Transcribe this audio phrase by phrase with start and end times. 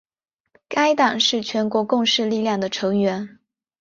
[0.67, 3.37] 该党是全国共识力量的成员。